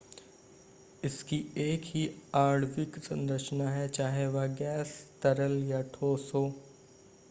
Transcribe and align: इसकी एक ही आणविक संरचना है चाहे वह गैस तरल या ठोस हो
इसकी 1.03 1.37
एक 1.63 1.81
ही 1.85 2.07
आणविक 2.35 2.97
संरचना 3.03 3.69
है 3.71 3.87
चाहे 3.89 4.25
वह 4.27 4.47
गैस 4.55 4.97
तरल 5.23 5.61
या 5.65 5.81
ठोस 5.93 6.31
हो 6.35 6.47